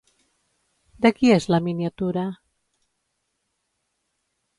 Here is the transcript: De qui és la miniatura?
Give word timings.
De 1.05 1.11
qui 1.17 1.29
és 1.33 1.45
la 1.55 1.59
miniatura? 1.67 2.23